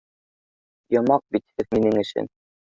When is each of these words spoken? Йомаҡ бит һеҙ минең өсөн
Йомаҡ 0.95 1.23
бит 1.37 1.47
һеҙ 1.61 1.71
минең 1.79 2.03
өсөн 2.05 2.35